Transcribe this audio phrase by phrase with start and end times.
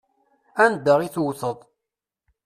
[0.65, 1.57] Anda i tewteḍ.